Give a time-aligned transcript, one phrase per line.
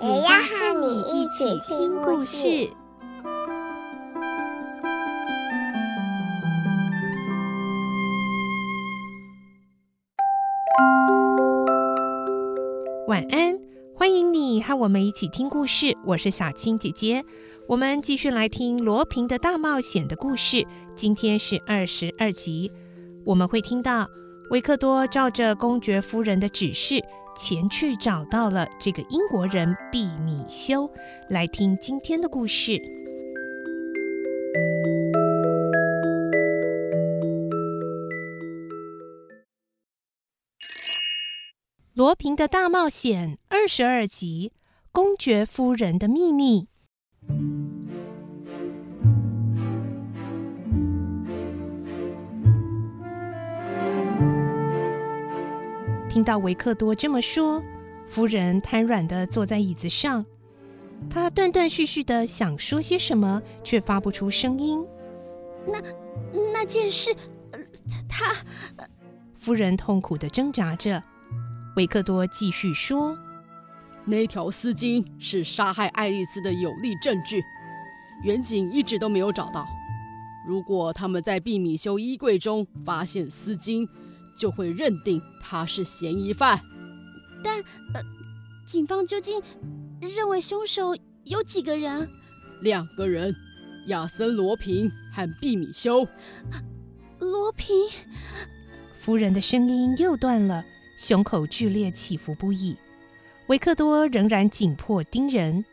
[0.00, 2.70] 也要和你一起听故事。
[13.08, 13.58] 晚安，
[13.96, 15.96] 欢迎你和我们一起听故事。
[16.06, 17.24] 我是小青姐姐，
[17.66, 20.64] 我们继续来听罗平的大冒险的故事。
[20.94, 22.70] 今天是二十二集，
[23.26, 24.06] 我们会听到
[24.50, 27.02] 维克多照着公爵夫人的指示
[27.38, 30.90] 前去找到了这个英国人毕米修。
[31.30, 32.82] 来听今天的故事。
[41.94, 44.52] 罗平的大冒险二十二集：
[44.90, 46.66] 公爵夫人的秘密。
[56.08, 57.62] 听到维克多这么说，
[58.08, 60.24] 夫人瘫软地坐在椅子上，
[61.10, 64.82] 她断断续续地想说些什么，却发不出声音。
[65.66, 65.82] 那
[66.52, 67.14] 那件事，
[68.08, 68.34] 他……
[69.38, 71.02] 夫人痛苦地挣扎着。
[71.76, 73.16] 维克多继续说
[74.04, 77.44] ：“那条丝巾是杀害爱丽丝的有力证据，
[78.24, 79.66] 远景一直都没有找到。
[80.46, 83.86] 如果他们在毕米修衣柜中发现丝巾，
[84.38, 86.60] 就会认定他是嫌疑犯。
[87.42, 87.58] 但，
[87.92, 88.00] 呃，
[88.64, 89.42] 警方究竟
[90.00, 92.08] 认为凶手有几个人？
[92.62, 93.34] 两个人，
[93.88, 96.06] 亚森·罗平和毕米修。
[97.18, 97.74] 罗平，
[99.00, 100.64] 夫人的声音又断了。”
[100.98, 102.76] 胸口剧烈起伏不已，
[103.46, 105.64] 维克多仍然紧迫盯人。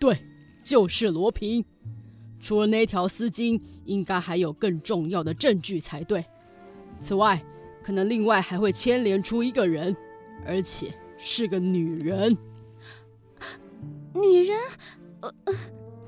[0.00, 0.18] 对，
[0.64, 1.62] 就是罗平。
[2.40, 6.24] 除了那条丝巾，应该还有更重要的证据才对。
[7.00, 7.42] 此外，
[7.82, 9.96] 可能另外还会牵连出一个人，
[10.44, 12.36] 而且是个女人。
[14.14, 14.58] 女人？
[15.20, 15.32] 呃，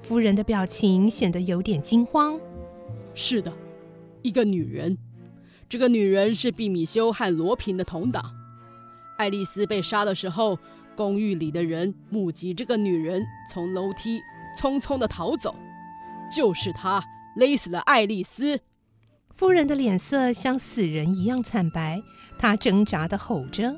[0.01, 2.41] 夫人的表情显得有点惊慌。
[3.15, 3.53] 是的，
[4.23, 4.97] 一个女人。
[5.69, 8.25] 这个女人是毕米修和罗平的同党。
[9.19, 10.59] 爱丽丝被杀的时候，
[10.97, 14.21] 公寓里的人目击这个女人从楼梯
[14.59, 15.55] 匆匆的逃走，
[16.35, 17.05] 就是她
[17.37, 18.59] 勒死了爱丽丝。
[19.39, 22.03] 夫人的脸色像死人一样惨白，
[22.37, 23.71] 她挣扎地吼着：“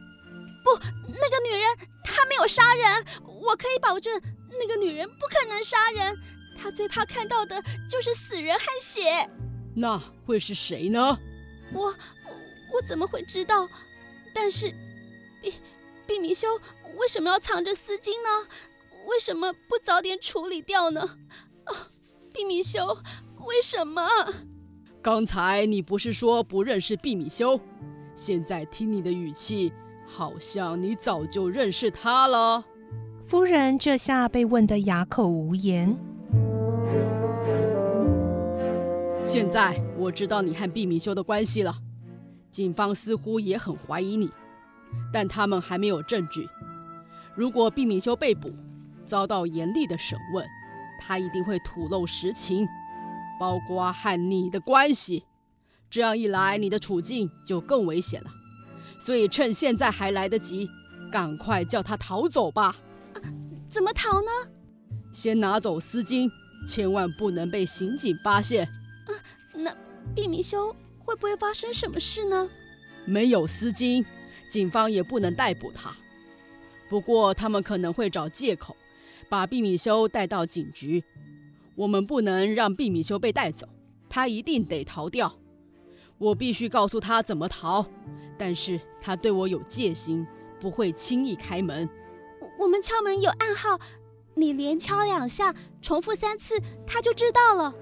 [0.64, 0.70] 不，
[1.06, 4.18] 那个女人她没有杀人，我可以保证，
[4.58, 6.16] 那个女人不可能杀人。
[6.56, 9.28] 她最怕看到的就是死人和血。
[9.76, 11.18] 那会是谁呢？”
[11.74, 11.94] 我
[12.72, 13.68] 我怎么会知道？
[14.34, 14.74] 但是，
[15.42, 15.52] 毕
[16.06, 16.48] 毕明修
[16.96, 18.48] 为什么要藏着丝巾呢？
[19.06, 21.18] 为什么不早点处理掉呢？
[21.64, 21.90] 啊，
[22.32, 22.96] 毕明修，
[23.46, 24.08] 为什么？
[25.02, 27.58] 刚才你不是说不认识毕米修？
[28.14, 29.72] 现在听你的语气，
[30.06, 32.62] 好像你早就认识他了。
[33.26, 35.96] 夫人这下被问得哑口无言。
[39.24, 41.74] 现在我知道你和毕米修的关系了，
[42.50, 44.28] 警方似乎也很怀疑你，
[45.10, 46.46] 但他们还没有证据。
[47.34, 48.52] 如果毕米修被捕，
[49.06, 50.46] 遭到严厉的审问，
[51.00, 52.68] 他一定会吐露实情，
[53.40, 55.24] 包括和你的关系。
[55.88, 58.30] 这样一来，你的处境就更危险了。
[59.00, 60.68] 所以趁现在还来得及，
[61.10, 62.76] 赶快叫他逃走吧。
[63.14, 63.22] 啊，
[63.66, 64.30] 怎么逃呢？
[65.10, 66.30] 先拿走丝巾，
[66.66, 68.66] 千万不能被刑警发现。
[69.06, 69.10] 啊
[69.54, 69.74] 那
[70.14, 72.48] 毕米修会不会发生什么事呢？
[73.06, 74.04] 没有丝巾，
[74.50, 75.96] 警方也不能逮捕他。
[76.88, 78.76] 不过他们可能会找借口，
[79.28, 81.02] 把毕米修带到警局。
[81.80, 83.66] 我们不能让毕米修被带走，
[84.06, 85.34] 他一定得逃掉。
[86.18, 87.86] 我必须告诉他怎么逃，
[88.36, 90.26] 但是他对我有戒心，
[90.60, 91.88] 不会轻易开门。
[92.58, 93.80] 我们敲门有暗号，
[94.34, 97.74] 你连敲两下，重复三次，他就知道了。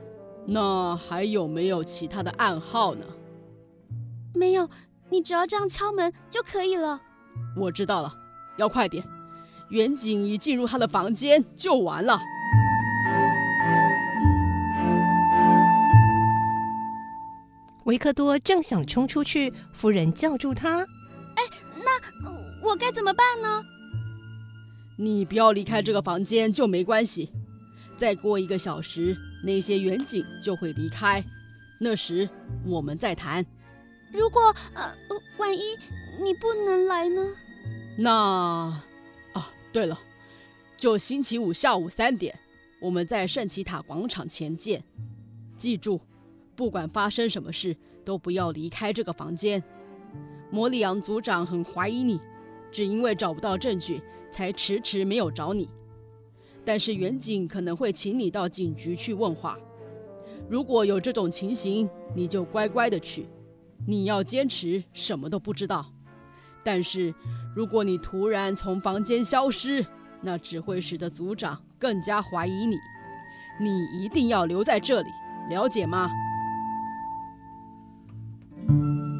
[0.47, 3.05] 那还有没有其他的暗号呢？
[4.33, 4.71] 没有，
[5.11, 7.03] 你只要这样敲门就可以了。
[7.57, 8.15] 我知道了，
[8.59, 9.03] 要快点。
[9.71, 12.21] 远景一进入他的房间就完了。
[17.89, 20.81] 维克多正想冲出去，夫人叫住他
[21.37, 21.43] ：“哎，
[21.77, 22.31] 那
[22.61, 23.65] 我该怎么办呢？”
[24.97, 27.33] 你不要离开这个房间就没关系。
[27.97, 31.25] 再过一个小时，那些远景就会离开，
[31.81, 32.29] 那时
[32.67, 33.45] 我们再谈。
[34.13, 34.93] 如果呃，
[35.39, 35.63] 万一
[36.23, 37.27] 你不能来呢？
[37.97, 38.13] 那
[39.33, 39.99] 啊，对了，
[40.77, 42.39] 就星期五下午三点，
[42.83, 44.85] 我们在圣奇塔广场前见。
[45.57, 45.99] 记住，
[46.59, 49.63] 不管发生什么事，都不要离开这个房间。
[50.51, 52.21] 摩里昂组长很怀疑你，
[52.73, 55.71] 只因为找不到证据，才迟迟没有找你。
[56.65, 59.57] 但是远警可能会请你到警局去问话。
[60.51, 63.29] 如果有这种情形，你就乖乖的去。
[63.87, 65.87] 你要坚持什么都不知道。
[66.65, 67.15] 但是
[67.55, 69.87] 如果你突然从房间消失，
[70.21, 72.75] 那只会使得组长更加怀疑你。
[73.61, 75.09] 你一定要留在这里，
[75.51, 76.11] 了解吗？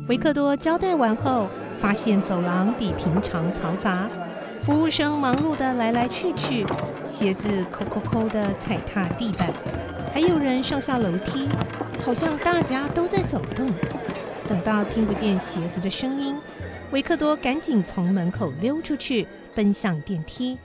[0.09, 1.49] 维克多交代完后，
[1.83, 4.09] 发现走廊比平常嘈杂，
[4.65, 6.65] 服务生忙碌地来来去去，
[7.07, 9.53] 鞋子抠抠抠地踩踏地板，
[10.15, 11.47] 还有人上下楼梯，
[12.03, 13.71] 好像大家都在走动。
[14.49, 16.35] 等到听不见鞋子的声音，
[16.91, 20.57] 维克多赶紧从门口溜出去，奔向电梯。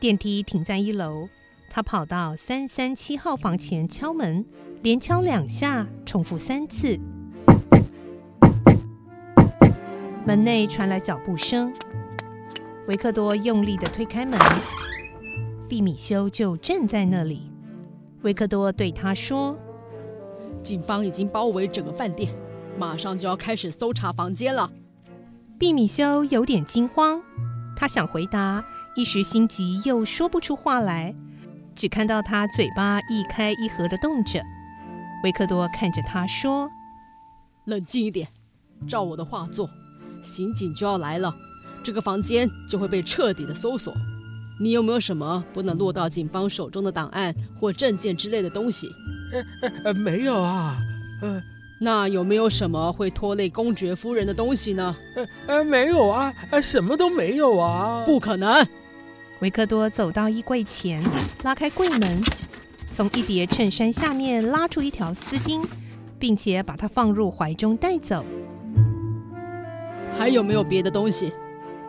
[0.00, 1.28] 电梯停在一楼，
[1.70, 4.44] 他跑到三三七号房前敲门，
[4.82, 6.98] 连敲两下，重复三次。
[10.26, 11.70] 门内传来脚步声，
[12.86, 14.40] 维克多用力的推开门，
[15.68, 17.52] 毕米修就站在那里。
[18.22, 19.54] 维克多对他说
[20.64, 22.32] ：“警方已经包围整个饭店，
[22.78, 24.72] 马上就要开始搜查房间了。”
[25.60, 27.20] 毕米修有点惊慌，
[27.76, 28.64] 他想回答，
[28.96, 31.14] 一时心急又说不出话来，
[31.74, 34.42] 只看到他嘴巴一开一合的动着。
[35.22, 36.70] 维克多看着他说
[37.66, 38.26] ：“冷静一点，
[38.88, 39.68] 照我的话做。”
[40.24, 41.32] 刑警就要来了，
[41.82, 43.94] 这个房间就会被彻底的搜索。
[44.58, 48.88] 你有没有什么不能落到警方手中的档案或证件之类的东西？
[49.60, 50.78] 呃呃，没有啊。
[51.20, 51.42] 呃，
[51.80, 54.96] 那有没有什么会拖累公爵夫人的东西呢？
[55.16, 58.04] 呃呃，没有啊，呃，什么都没有啊。
[58.06, 58.66] 不可能！
[59.40, 61.02] 维克多走到衣柜前，
[61.42, 62.22] 拉开柜门，
[62.96, 65.62] 从一叠衬衫下面拉出一条丝巾，
[66.18, 68.24] 并且把它放入怀中带走。
[70.24, 71.30] 还有没有别的东西？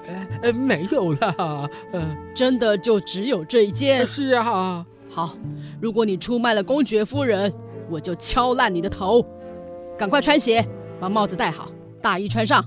[0.10, 1.70] 呃呃，没有了。
[1.94, 4.06] 呃，真的就只有这一件？
[4.06, 4.86] 是啊。
[5.10, 5.38] 好，
[5.80, 7.54] 如果你出卖了公爵夫人，
[7.90, 9.26] 我就敲烂你的头。
[9.98, 10.68] 赶快穿鞋，
[11.00, 11.70] 把帽子戴好，
[12.02, 12.62] 大衣穿上。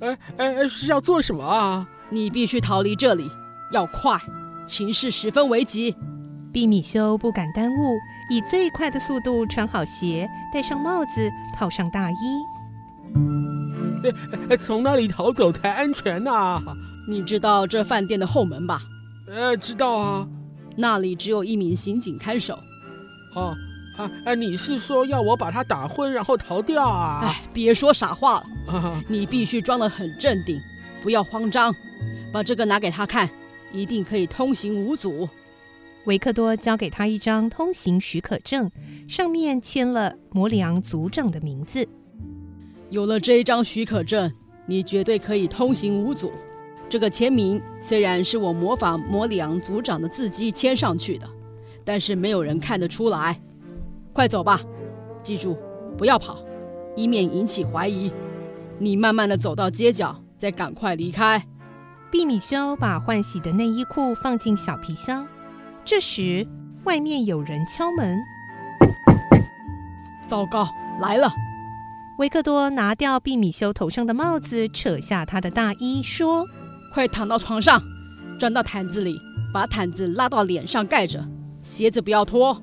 [0.00, 1.86] 呃呃，是要做什么啊？
[2.08, 3.30] 你必须逃离这里，
[3.74, 4.18] 要快，
[4.66, 5.94] 情势十分危急。
[6.50, 7.98] 毕米修不敢耽误，
[8.30, 12.14] 以最快的速度穿好鞋，戴上帽子，套上大衣。
[14.58, 16.30] 从那里逃走才安全呐？
[16.32, 16.62] 啊？
[17.08, 18.82] 你知道这饭店的后门吧？
[19.26, 20.28] 呃，知道啊。
[20.76, 22.58] 那里只有一名刑警看守。
[23.34, 23.56] 哦，
[23.96, 24.34] 啊啊！
[24.34, 27.20] 你是说要我把他打昏，然后逃掉啊？
[27.24, 28.44] 哎，别说傻话了。
[28.74, 30.58] 啊， 你必须装得很镇定，
[31.02, 31.74] 不要慌张。
[32.32, 33.28] 把这个拿给他看，
[33.72, 35.28] 一定可以通行无阻。
[36.06, 38.70] 维克多交给他一张通行许可证，
[39.08, 41.86] 上面签了摩里昂族长的名字。
[42.90, 44.30] 有了这一张许可证，
[44.66, 46.32] 你绝对可以通行无阻。
[46.88, 51.28] 这个签名虽然是我模仿摩里昂族长的字迹签上去的，
[51.84, 53.40] 但是没有人看得出来。
[54.12, 54.60] 快走吧，
[55.22, 55.56] 记住
[55.96, 56.44] 不要跑，
[56.96, 58.12] 以免引起怀疑。
[58.76, 61.40] 你慢慢的走到街角，再赶快离开。
[62.10, 65.24] 毕米修把换洗的内衣裤放进小皮箱。
[65.84, 66.44] 这时，
[66.82, 68.18] 外面有人敲门。
[70.28, 70.66] 糟糕，
[71.00, 71.32] 来了！
[72.20, 76.46] 维克多拿掉毕米修头上的帽子，扯下他的大衣，说
[76.92, 77.82] ：“快躺到床上，
[78.38, 79.18] 钻到毯子里，
[79.54, 81.26] 把毯子拉到脸上盖着，
[81.62, 82.62] 鞋子不要脱。”